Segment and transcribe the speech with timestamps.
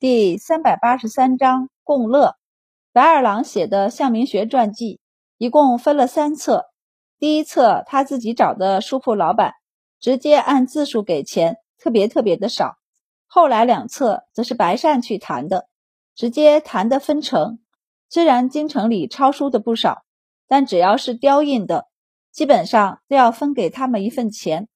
[0.00, 2.36] 第三百八十三章共乐。
[2.92, 5.00] 白二郎写的向明学传记
[5.38, 6.66] 一共分了三册。
[7.18, 9.54] 第一册他自己找的书铺老板，
[9.98, 12.76] 直接按字数给钱，特别特别的少。
[13.26, 15.66] 后来两册则是白善去谈的，
[16.14, 17.58] 直接谈的分成。
[18.08, 20.04] 虽然京城里抄书的不少，
[20.46, 21.88] 但只要是雕印的，
[22.30, 24.68] 基本上都要分给他们一份钱。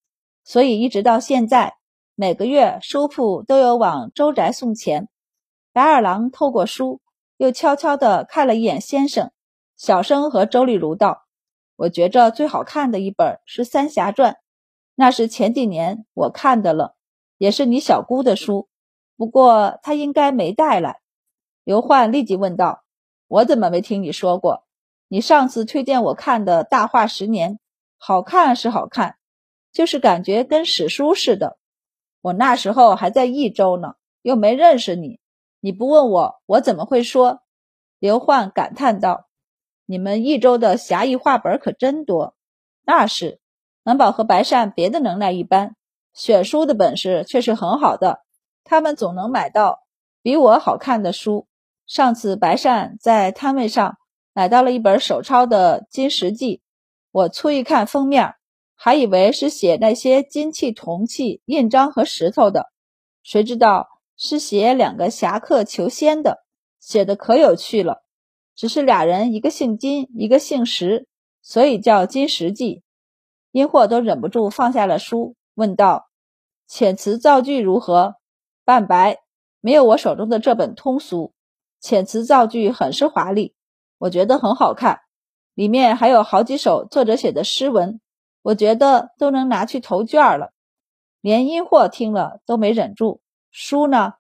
[0.43, 1.75] 所以一直到现在，
[2.17, 5.09] 每个月书铺都有往周宅送钱。
[5.73, 7.01] 白二郎透过书，
[7.39, 9.33] 又悄悄地看了一眼先生，
[9.75, 11.25] 小声和周丽如道
[11.77, 14.33] ：“我觉着最好看的一本是《三侠传》，
[14.95, 16.95] 那是前几年我看的了，
[17.39, 18.69] 也是你小姑的书，
[19.17, 21.01] 不过她应该没带来。”
[21.65, 22.85] 刘焕立即问道
[23.27, 24.67] ：“我怎么没听你说过？
[25.09, 27.55] 你上次推荐我看的《大话十年》，
[27.97, 29.17] 好看是好看，
[29.73, 31.57] 就是感觉跟史书似的。
[32.21, 35.19] 我那时候还在益州呢，又没认识你。”
[35.65, 37.41] 你不问我，我怎么会说？
[38.01, 39.29] 刘焕感叹道
[39.87, 42.35] ：“你们益州的侠义话本可真多。”
[42.85, 43.39] 那是，
[43.85, 45.77] 满宝和白善别的能耐一般，
[46.13, 48.25] 选书的本事却是很好的。
[48.65, 49.85] 他们总能买到
[50.21, 51.47] 比我好看的书。
[51.87, 53.99] 上次白善在摊位上
[54.33, 56.57] 买到了一本手抄的《金石记》，
[57.13, 58.35] 我粗一看封面，
[58.75, 62.73] 还以为是写那些金器、铜器、印章和石头的，
[63.23, 63.92] 谁知道。
[64.17, 66.45] 是写两个侠客求仙的，
[66.79, 68.03] 写的可有趣了。
[68.55, 71.07] 只是俩人，一个姓金，一个姓石，
[71.41, 72.77] 所以叫《金石记》。
[73.51, 76.09] 殷霍都忍不住放下了书，问道
[76.69, 78.17] ：“遣词造句如何？”
[78.65, 79.19] 半白，
[79.61, 81.33] 没有我手中的这本通俗。
[81.83, 83.55] 遣词造句很是华丽，
[83.99, 85.01] 我觉得很好看。
[85.55, 88.01] 里面还有好几首作者写的诗文，
[88.43, 90.53] 我觉得都能拿去投卷了。
[91.23, 93.22] 连殷霍听了都没忍住。
[93.53, 94.15] 书呢？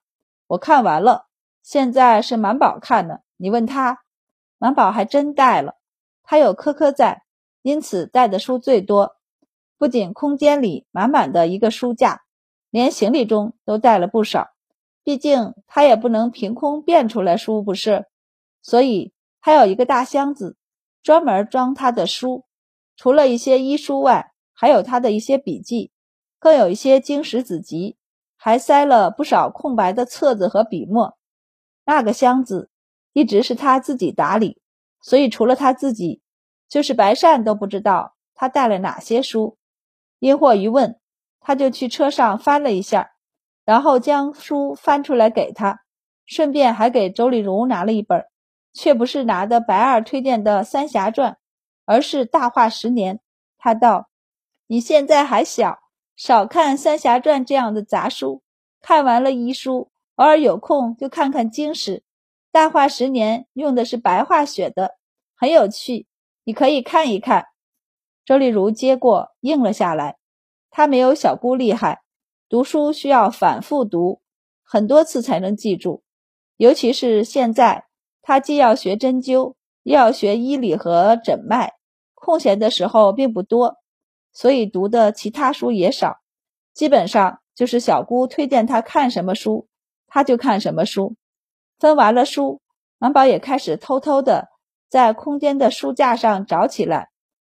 [0.46, 1.26] 我看完了，
[1.62, 3.20] 现在是满宝看呢。
[3.38, 4.02] 你问他，
[4.58, 5.76] 满宝还真带了，
[6.22, 7.24] 他有科科在，
[7.62, 9.16] 因此带的书最多。
[9.78, 12.22] 不仅空间里满满的一个书架，
[12.68, 14.50] 连行李中都带了不少。
[15.02, 18.04] 毕竟他也不能凭空变出来书，不是？
[18.60, 20.58] 所以他有一个大箱子，
[21.02, 22.44] 专门装他的书。
[22.96, 25.90] 除了一些医书外，还有他的一些笔记，
[26.38, 27.96] 更有一些经史子集。
[28.44, 31.16] 还塞了不少空白的册子和笔墨，
[31.84, 32.70] 那个箱子
[33.12, 34.60] 一直是他自己打理，
[35.00, 36.22] 所以除了他自己，
[36.68, 39.58] 就是白善都不知道他带了哪些书。
[40.18, 40.98] 因祸一问，
[41.38, 43.12] 他就去车上翻了一下，
[43.64, 45.82] 然后将书翻出来给他，
[46.26, 48.24] 顺便还给周丽如拿了一本，
[48.72, 51.32] 却不是拿的白二推荐的《三侠传》，
[51.84, 53.18] 而是《大话十年》。
[53.56, 54.08] 他道
[54.66, 55.78] ：“你现在还小。”
[56.24, 58.44] 少看《三侠传》这样的杂书，
[58.80, 61.96] 看完了医书，偶尔有空就看看经史。
[62.52, 64.98] 《大话十年》用的是白话写的，
[65.34, 66.06] 很有趣，
[66.44, 67.46] 你可以看一看。
[68.24, 70.16] 周丽如接过，应了下来。
[70.70, 72.02] 她没有小姑厉害，
[72.48, 74.20] 读书需要反复读
[74.62, 76.04] 很多次才能记住，
[76.56, 77.86] 尤其是现在，
[78.22, 81.72] 她既要学针灸，又要学医理和诊脉，
[82.14, 83.81] 空闲的时候并不多。
[84.32, 86.20] 所以读的其他书也少，
[86.72, 89.68] 基本上就是小姑推荐他看什么书，
[90.06, 91.16] 他就看什么书。
[91.78, 92.60] 分完了书，
[92.98, 94.48] 满宝也开始偷偷的
[94.88, 97.10] 在空间的书架上找起来。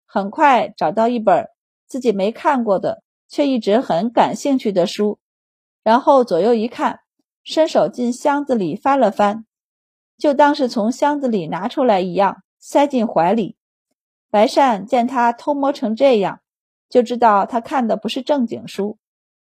[0.05, 1.47] 很快找到一本
[1.85, 5.19] 自己没看过的，却一直很感兴趣的书，
[5.83, 6.99] 然后左右一看，
[7.43, 9.45] 伸手进箱子里翻了翻，
[10.17, 13.57] 就当是从箱子里拿出来一样，塞进怀里。
[14.29, 16.41] 白善见他偷摸成这样。
[16.89, 18.97] 就知道他看的不是正经书，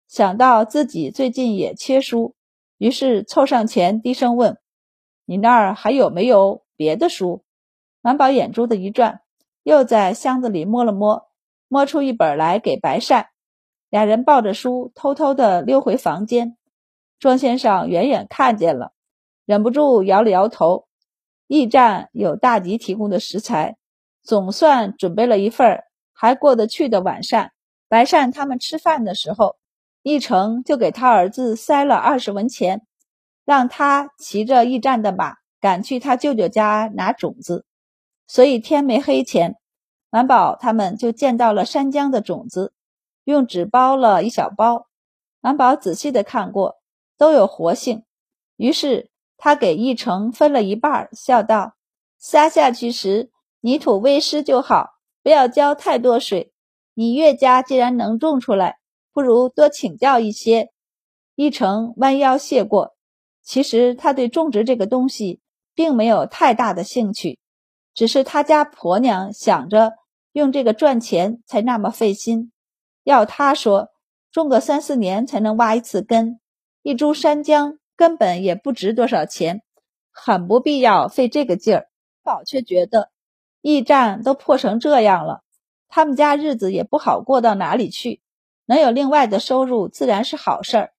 [0.08, 2.34] 想到自己最近也缺书，
[2.78, 4.58] 于是凑上前低声问
[5.26, 7.42] ：“你那儿还有没有别的书？”
[8.00, 9.20] 满宝眼珠子一转，
[9.62, 11.28] 又在箱子里摸了摸，
[11.68, 13.28] 摸出一本来给白善。
[13.90, 16.56] 俩人抱着书偷偷的溜回房间。
[17.18, 18.92] 庄先生远远看见了，
[19.44, 20.86] 忍不住摇了摇头。
[21.46, 23.76] 驿站有大吉提供的食材，
[24.22, 25.84] 总算准备了一份。
[26.22, 27.50] 还过得去的晚膳，
[27.88, 29.56] 白善他们吃饭的时候，
[30.04, 32.86] 一成就给他儿子塞了二十文钱，
[33.44, 37.66] 让他骑着驿站的马赶去他舅舅家拿种子。
[38.28, 39.56] 所以天没黑前，
[40.10, 42.72] 满宝他们就见到了山姜的种子，
[43.24, 44.86] 用纸包了一小包。
[45.40, 46.76] 满宝仔细的看过，
[47.18, 48.04] 都有活性。
[48.54, 51.74] 于是他给一成分了一半，笑道
[52.16, 54.90] ：“撒下去时泥土微湿就好。”
[55.22, 56.52] 不要浇太多水。
[56.94, 58.78] 你岳家既然能种出来，
[59.12, 60.70] 不如多请教一些。
[61.34, 62.94] 一成弯腰谢过，
[63.42, 65.40] 其实他对种植这个东西
[65.74, 67.38] 并没有太大的兴趣，
[67.94, 69.94] 只是他家婆娘想着
[70.32, 72.52] 用这个赚钱，才那么费心。
[73.04, 73.88] 要他说，
[74.30, 76.38] 种个三四年才能挖一次根，
[76.82, 79.62] 一株山姜根本也不值多少钱，
[80.10, 81.88] 很不必要费这个劲儿。
[82.22, 83.10] 宝却觉得，
[83.62, 85.42] 驿站都破成这样了，
[85.88, 88.20] 他们家日子也不好过到哪里去，
[88.66, 90.92] 能有另外的收入自然是好事儿。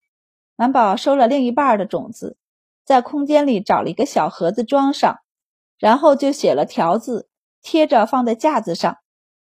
[0.56, 2.38] 满宝收了另一半的种子，
[2.86, 5.20] 在空间里找了一个小盒子装上，
[5.78, 7.28] 然后就写了条子，
[7.62, 8.98] 贴着放在架子上，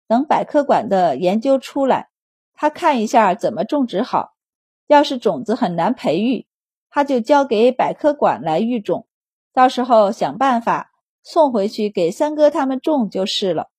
[0.08, 2.10] 等百科馆的研究出来。
[2.54, 4.34] 他看一下怎么种植好，
[4.88, 6.48] 要是种子很难培育，
[6.90, 9.08] 他就交给百科馆来育种，
[9.54, 10.92] 到时候想办法
[11.30, 13.70] 送回去给三哥他们种就是了。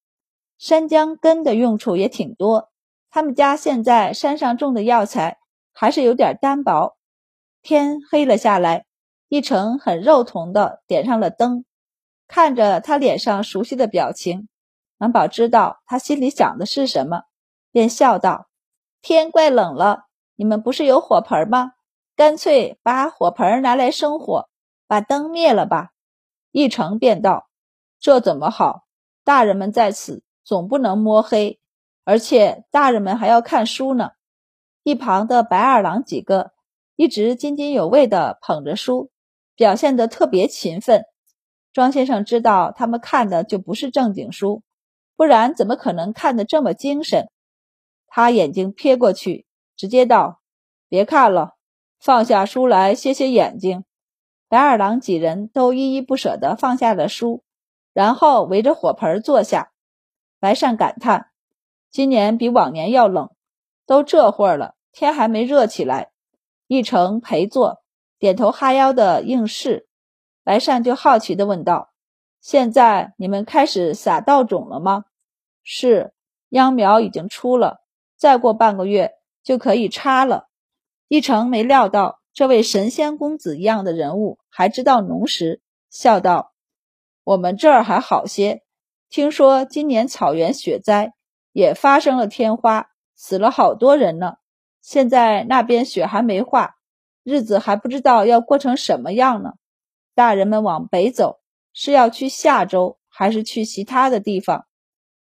[0.59, 2.69] 山姜根的用处也挺多，
[3.09, 5.39] 他们家现在山上种的药材
[5.73, 6.99] 还是有点单薄。
[7.63, 8.85] 天黑了下来，
[9.31, 11.65] 一成很肉疼的点上了灯，
[12.27, 14.47] 看着他脸上熟悉的表情，
[14.99, 17.23] 满宝知道他心里想的是什么，
[17.73, 18.51] 便笑道。
[19.01, 20.03] 天怪冷了，
[20.37, 21.73] 你们不是有火盆吗？
[22.15, 24.51] 干脆把火盆拿来生火，
[24.87, 25.93] 把灯灭了吧。
[26.59, 27.49] 一成便道
[28.01, 28.83] ：“这怎么好？
[29.23, 31.61] 大人们在此，总不能摸黑，
[32.03, 34.11] 而且大人们还要看书呢。”
[34.83, 36.51] 一旁的白二郎几个
[36.97, 39.13] 一直津津有味地捧着书，
[39.55, 41.05] 表现得特别勤奋。
[41.73, 44.65] 庄先生知道他们看的就不是正经书，
[45.15, 47.31] 不然怎么可能看得这么精神？
[48.09, 49.47] 他眼睛瞥过去，
[49.77, 50.41] 直接道
[50.91, 51.53] ：“别看了，
[52.01, 53.85] 放下书来歇歇眼睛。”
[54.49, 57.45] 白二郎几人都依依不舍地放下了书，
[57.93, 59.73] 然后围着火盆坐下。
[60.41, 61.31] 白善感叹
[61.91, 63.31] ：“今年比往年要冷，
[63.87, 66.11] 都这会儿了，天还没热起来。”
[66.67, 67.83] 一成陪坐，
[68.19, 69.89] 点头哈腰的应是。
[70.45, 71.93] 白善就好奇地问道
[72.41, 75.05] ：“现在你们开始撒稻种了吗
[75.63, 76.13] ？”“是，
[76.51, 77.81] 秧苗已经出了。”
[78.17, 79.13] 再过半个月
[79.43, 80.49] 就可以插了。
[81.07, 86.53] 一成没料到这位神仙公子一样的人物还知道农时，笑道
[87.25, 88.63] ：“我们这儿还好些，
[89.11, 91.15] 听说今年草原雪灾
[91.51, 94.35] 也发生了天花，死了好多人呢。
[94.81, 96.77] 现在那边雪还没化，
[97.25, 99.55] 日子还不知道要过成什么样呢。
[100.15, 101.41] 大人们往北走，
[101.73, 104.67] 是要去夏州，还是去其他的地方？”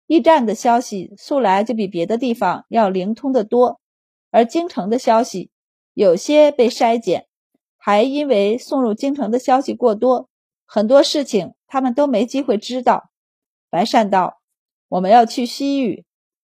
[0.09, 3.79] 驿站的消息素来就比别的地方要灵通得多，
[4.31, 5.51] 而京城的消息
[5.95, 7.27] 有些被筛减，
[7.79, 10.29] 还因为送入京城的消息过多，
[10.67, 13.11] 很多事情他们都没机会知道。
[13.71, 14.41] 白善道
[14.89, 16.05] ：“我们要去西域。”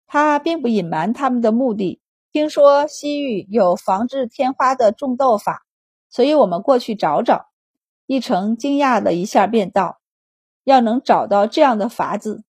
[0.06, 2.00] 他并不隐瞒他们的目的。
[2.30, 5.62] 听说西域有防治天花的种豆法，
[6.08, 7.46] 所以我们过去找找。
[8.06, 10.00] 一成惊讶了一下，便道
[10.64, 12.44] ：“要能找到这样的法子。”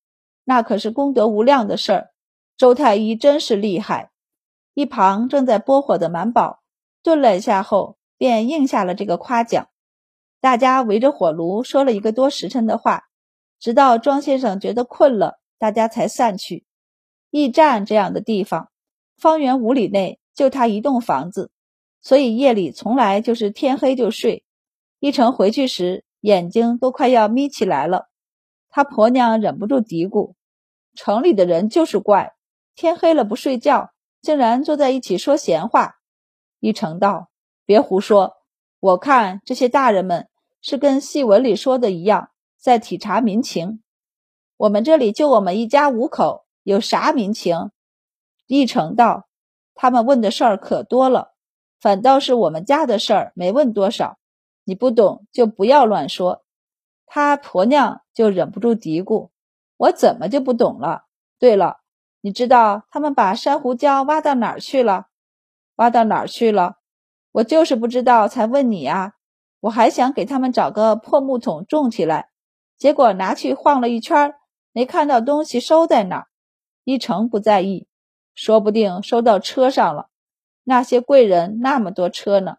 [0.46, 2.10] 那可是功德无量的事儿，
[2.58, 4.12] 周太医真是厉害。
[4.74, 6.63] 一旁正在拨火的满宝
[7.04, 9.68] 顿了一下后，便应下了这个夸奖。
[10.40, 13.04] 大家围着火炉说了一个多时辰的话，
[13.60, 16.66] 直到庄先生觉得困了，大家才散去。
[17.30, 18.70] 驿站这样的地方，
[19.18, 21.52] 方圆五里内就他一栋房子，
[22.02, 24.44] 所以夜里从来就是天黑就睡。
[25.00, 28.10] 一成回去时，眼睛都快要眯起来了。
[28.70, 30.34] 他婆娘忍不住嘀咕
[30.96, 32.34] ：“城里的人就是怪，
[32.76, 33.92] 天黑了不睡觉，
[34.22, 35.96] 竟然坐在一起说闲话。”
[36.64, 37.28] 一成道
[37.68, 38.38] ：“别胡说，
[38.80, 40.30] 我看这些大人们
[40.62, 43.84] 是跟戏文里说的一样，在体察民情。
[44.56, 47.72] 我们这里就我们一家五口，有啥民情？”
[48.48, 49.28] 一成道
[49.76, 51.34] ：“他们问的事儿可多了，
[51.82, 54.18] 反倒是我们家的事儿没问多少。
[54.64, 56.46] 你不懂就不要乱说。”
[57.06, 59.32] 他婆娘就忍不住嘀咕
[59.76, 61.04] ：“我怎么就不懂了？
[61.38, 61.82] 对了，
[62.22, 65.08] 你知道他们把珊瑚礁挖到哪儿去了？
[65.76, 66.78] 挖到哪儿去了？
[67.32, 69.14] 我就是不知道，才问你啊！
[69.60, 72.30] 我还想给他们找个破木桶种起来，
[72.78, 74.36] 结果拿去晃了一圈，
[74.72, 76.28] 没看到东西收在哪儿。
[76.84, 77.88] 一成不在意，
[78.36, 80.10] 说不定收到车上了。
[80.64, 82.58] 那些贵人那么多车呢，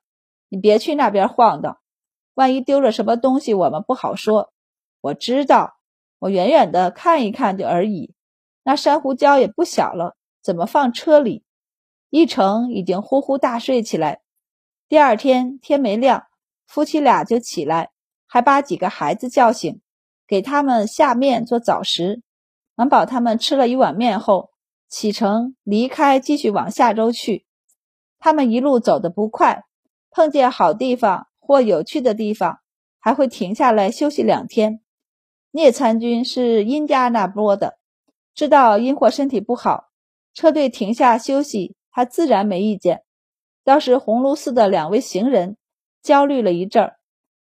[0.49, 1.79] 你别去那边晃荡。”
[2.35, 4.53] 万一丢了什么东西，我们不好说。
[5.01, 5.77] 我知道，
[6.19, 8.13] 我远远的看一看就而已。
[8.65, 11.44] 那珊瑚礁也不小了，怎么放车里？
[12.15, 14.21] 一成已经呼呼大睡起来。
[14.89, 16.29] 第二天天没亮，
[16.65, 17.91] 夫妻俩就起来，
[18.29, 19.81] 还把几个孩子叫醒，
[20.25, 22.23] 给他们下面做早食。
[22.77, 24.51] 满宝他们吃了一碗面后，
[24.89, 27.47] 启程离开，继续往下周去。
[28.21, 29.65] 他们一路走得不快，
[30.13, 31.27] 碰见好地方。
[31.41, 32.61] 或有趣的地方，
[33.01, 34.81] 还会停下来休息两天。
[35.51, 37.79] 聂参军是殷家那波的，
[38.37, 39.91] 知道殷霍身体不好，
[40.33, 43.03] 车队停下休息，他自然没意见。
[43.65, 45.57] 倒是鸿胪寺的两位行人
[46.03, 46.99] 焦虑了一阵儿，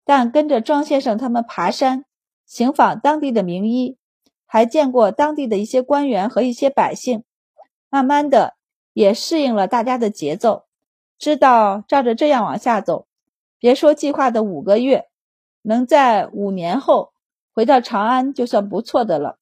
[0.05, 2.05] 但跟着庄先生他们爬山，
[2.47, 3.97] 行访当地的名医，
[4.47, 7.25] 还见过当地的一些官员和一些百姓，
[7.91, 8.55] 慢慢的
[8.93, 10.67] 也适应了大家的节奏，
[11.19, 13.09] 知道照着这样往下走，
[13.59, 15.09] 别说计划的五个月，
[15.63, 17.13] 能在五年后
[17.53, 19.39] 回到长安就算不错的了。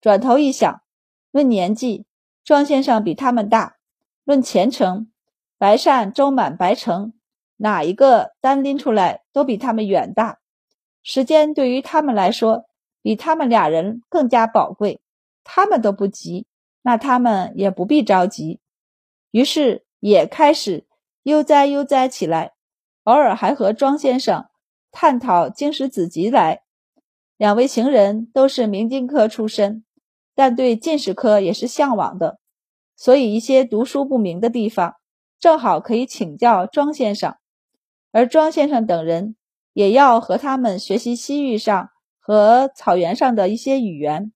[0.00, 0.82] 转头一想，
[1.32, 2.04] 论年纪，
[2.44, 3.78] 庄先生比他们大；
[4.24, 5.10] 论前程，
[5.58, 7.12] 白善、周满、白成，
[7.56, 10.38] 哪一个单拎出来都比他们远大。
[11.02, 12.64] 时间对于他们来说，
[13.02, 15.00] 比他们俩人更加宝贵。
[15.44, 16.46] 他们都不急，
[16.80, 18.60] 那他们也不必着急。
[19.30, 20.86] 于是也开始
[21.24, 22.52] 悠哉悠哉起来，
[23.02, 24.46] 偶尔还和庄先生
[24.90, 26.62] 探讨经史子集来。
[27.36, 29.84] 两位行人都是明经科出身，
[30.34, 32.38] 但对进士科也是向往的，
[32.96, 34.96] 所以一些读书不明的地方。
[35.40, 37.36] 正好可以请教庄先生，
[38.12, 39.36] 而庄先生等人
[39.74, 44.32] 也要和他们学习西域上和草原上的一些语言。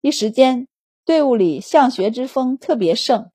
[0.00, 0.66] 一时间，
[1.04, 3.30] 队伍里向学之风特别盛。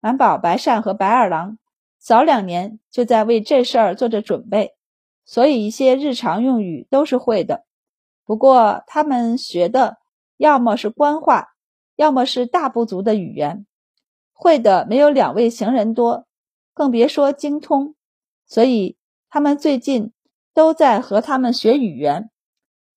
[0.00, 1.58] 满宝、白善和白二郎
[1.98, 4.74] 早两年就在为这事儿做着准备，
[5.24, 7.64] 所以一些日常用语都是会的。
[8.24, 9.98] 不过他们学的
[10.36, 11.50] 要么是官话，
[11.94, 13.66] 要么是大部族的语言，
[14.36, 16.26] 会的没有两位行人多。
[16.74, 17.94] 更别说精通，
[18.46, 18.98] 所以
[19.30, 20.12] 他们最近
[20.52, 22.30] 都在和他们学语言。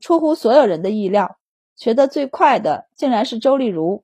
[0.01, 1.37] 出乎所有人的意料，
[1.77, 4.03] 学得最快的竟然是周丽如。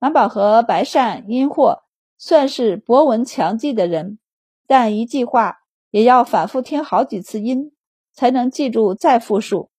[0.00, 1.84] 满宝和白善、殷霍
[2.18, 4.18] 算是博闻强记的人，
[4.66, 5.58] 但一句话
[5.90, 7.72] 也要反复听好几次音
[8.12, 9.70] 才能记住再复述，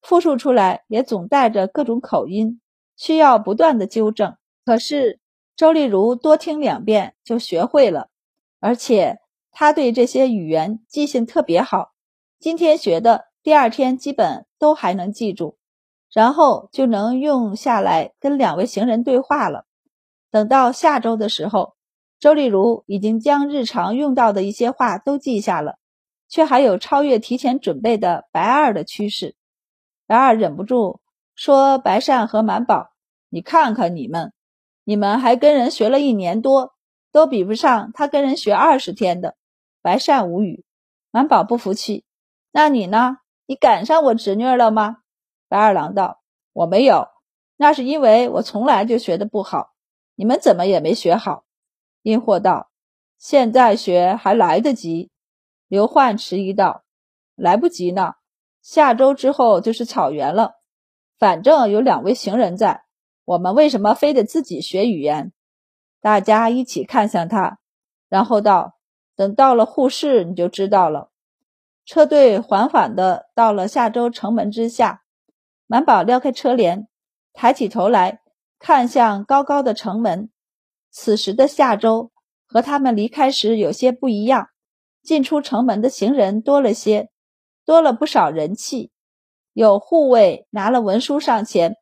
[0.00, 2.60] 复述出来也总带着各种口音，
[2.96, 4.36] 需要不断的纠正。
[4.64, 5.18] 可是
[5.56, 8.10] 周丽如多听两遍就学会了。
[8.60, 9.18] 而且
[9.50, 11.92] 他对这些语言记性特别好，
[12.38, 15.56] 今天学的，第二天基本都还能记住，
[16.12, 19.64] 然后就能用下来跟两位行人对话了。
[20.30, 21.74] 等到下周的时候，
[22.18, 25.78] 周丽如已经将日常用到的一些话都记下了，
[26.28, 29.36] 却还有超越提前准备的白二的趋势。
[30.06, 31.00] 白二忍不住
[31.34, 32.90] 说：“白善和满宝，
[33.28, 34.32] 你看看你们，
[34.86, 36.72] 你们还跟人学了一年多。”
[37.12, 39.36] 都比不上他跟人学二十天的。
[39.80, 40.66] 白善无语，
[41.10, 42.04] 满宝不服气。
[42.52, 43.18] 那你呢？
[43.46, 44.98] 你赶上我侄女了吗？
[45.48, 46.20] 白二郎道
[46.52, 47.08] ：“我没有，
[47.56, 49.72] 那是因为我从来就学的不好。
[50.14, 51.44] 你们怎么也没学好？”
[52.02, 52.70] 殷霍道
[53.16, 55.10] ：“现在学还来得及。”
[55.68, 56.84] 刘焕迟疑道
[57.34, 58.16] ：“来不及呢，
[58.60, 60.56] 下周之后就是草原了。
[61.18, 62.84] 反正有两位行人在，
[63.26, 65.32] 我们为什么非得自己学语言？”
[66.00, 67.58] 大家一起看向他，
[68.08, 68.78] 然后道
[69.14, 71.10] ：“等到了护市，你就知道了。”
[71.84, 75.02] 车队缓缓地到了下周城门之下，
[75.66, 76.88] 满宝撩开车帘，
[77.32, 78.22] 抬起头来
[78.58, 80.30] 看向高高的城门。
[80.90, 82.10] 此时的下周
[82.46, 84.48] 和他们离开时有些不一样，
[85.02, 87.10] 进出城门的行人多了些，
[87.64, 88.90] 多了不少人气。
[89.52, 91.76] 有护卫拿了文书上前，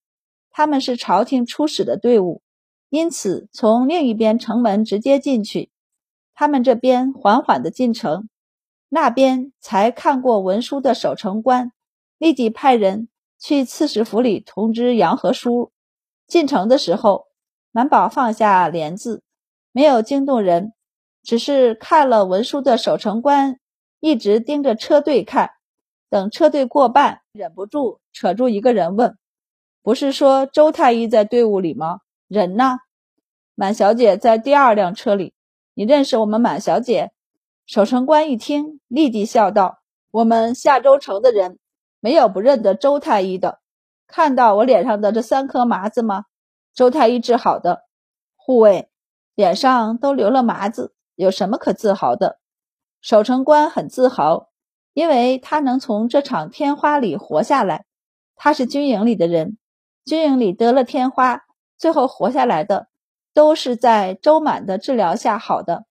[0.56, 2.40] 他们是朝廷出使的队伍。
[2.88, 5.72] 因此，从另一边城门直接进去，
[6.32, 8.28] 他们这边缓缓的进城，
[8.88, 11.72] 那边才看过文书的守城官
[12.18, 15.72] 立即派人去刺史府里通知杨和书。
[16.28, 17.26] 进城的时候，
[17.72, 19.24] 满宝放下帘子，
[19.72, 20.72] 没有惊动人，
[21.24, 23.58] 只是看了文书的守城官
[23.98, 25.50] 一直盯着车队看，
[26.08, 29.18] 等车队过半，忍不住扯住一个人问
[29.84, 32.00] ：“不是说周太医在队伍里吗？
[32.26, 32.78] 人呢？”
[33.54, 35.34] 满小姐在第二辆车里，
[35.74, 37.12] 你认识我们满小姐？
[37.66, 41.58] 守城官一听，立即笑道：“我们下周城的人
[42.00, 43.60] 没有不认得周太医的。
[44.06, 46.24] 看到我脸上的这三颗麻子吗？
[46.74, 47.84] 周太医治好的。
[48.36, 48.88] 护卫
[49.34, 52.38] 脸上都留了麻子，有什么可自豪的？”
[53.02, 54.48] 守城官很自豪，
[54.94, 57.84] 因为他能从这场天花里活下来。
[58.34, 59.58] 他是军营里的人，
[60.04, 61.44] 军营里得了天花，
[61.76, 62.88] 最后活下来的。
[63.32, 65.86] 都是在周满的治疗下好的，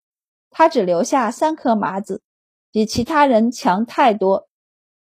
[0.50, 2.24] 他只留下三颗麻子，
[2.72, 4.48] 比其他人强太多。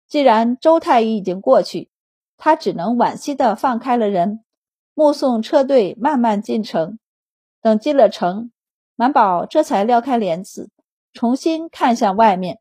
[0.08, 1.88] 既然周太医已经过去，
[2.36, 4.42] 他只能惋惜地放开了人，
[4.92, 6.98] 目送车队慢慢进城。
[7.60, 8.50] 等进了城，
[8.96, 10.72] 满宝这才撩开帘子，
[11.12, 12.58] 重新看向外面。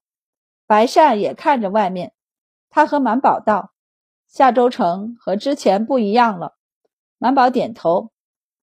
[0.67, 2.13] 白善也看着外面，
[2.69, 3.71] 他和满宝道
[4.31, 6.55] ：“夏州城和之前不一样了。”
[7.19, 8.11] 满宝点头，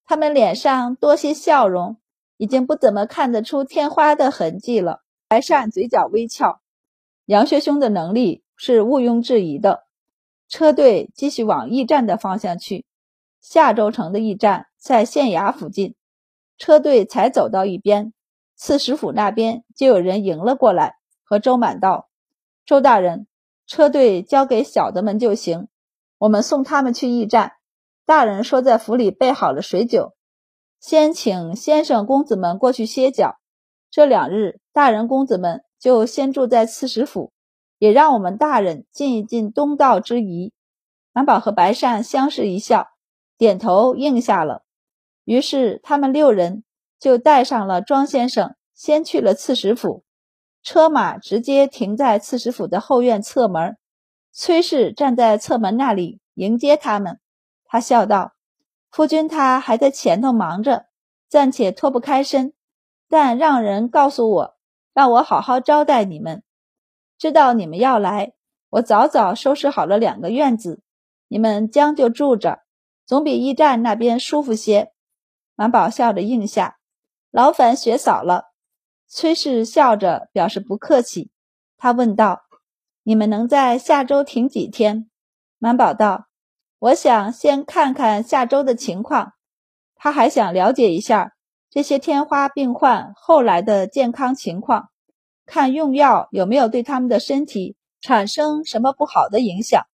[0.06, 1.98] 他们脸上多些笑容，
[2.38, 5.02] 已经不怎么看得出天花的痕迹了。
[5.28, 6.62] 白善嘴角微翘，
[7.26, 9.84] 杨学兄的能力是毋庸置疑的。
[10.48, 12.86] 车队继续往驿站的方向去，
[13.42, 15.94] 夏州城的驿站在县衙附近。
[16.56, 18.14] 车队才走到一边，
[18.56, 22.08] 刺史府那边就有人迎了过来，和周满道
[22.64, 23.26] ：“周大人，
[23.68, 25.68] 车队交给小的们就行，
[26.18, 27.52] 我们送他们去驿站。
[28.04, 30.14] 大人说在府里备好了水酒，
[30.80, 33.36] 先请先生公子们过去歇脚。
[33.90, 37.30] 这两日，大人公子们就先住在刺史府。”
[37.78, 40.52] 也让我们大人尽一尽东道之谊。
[41.12, 42.88] 满宝和白善相视一笑，
[43.36, 44.64] 点头应下了。
[45.24, 46.64] 于是他们六人
[46.98, 50.02] 就带上了庄先生，先去了刺史府。
[50.68, 53.78] 车马直接停在刺史府的后院侧门。
[54.32, 57.20] 崔氏站在侧门那里迎接他们。
[57.64, 58.34] 他笑道
[58.92, 60.84] ：“夫君他还在前头忙着，
[61.26, 62.52] 暂且脱不开身，
[63.08, 64.56] 但让人告诉我，
[64.92, 66.42] 让我好好招待你们。”
[67.16, 68.34] 知道你们要来，
[68.68, 70.82] 我早早收拾好了两个院子，
[71.28, 72.60] 你们将就住着，
[73.06, 74.92] 总比驿站那边舒服些。
[75.54, 76.76] 满宝笑着应下，
[77.30, 78.47] 劳烦雪嫂了。
[79.08, 81.30] 崔氏笑着表示不客气。
[81.76, 82.42] 他问道
[83.02, 85.08] ：“你们能在下周停几天？”
[85.58, 86.26] 满宝道
[86.78, 89.32] ：“我想先看看下周的情况。
[89.96, 91.32] 他还想了解一下
[91.70, 94.90] 这些天花病患后来的健康情况。”
[95.46, 99.86] 看用药有没有对他们的身体产生什么不好的影响，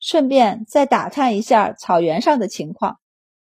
[0.00, 2.98] 顺便再打探一下草原上的情况。